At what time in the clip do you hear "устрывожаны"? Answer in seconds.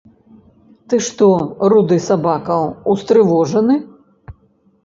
2.95-3.77